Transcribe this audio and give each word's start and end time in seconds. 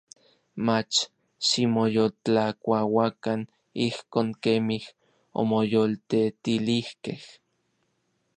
Mach 0.65 0.95
ximoyoltlakuauakan 1.45 3.41
ijkon 3.85 4.27
kemij 4.43 4.85
omoyoltetilijkej. 5.39 7.21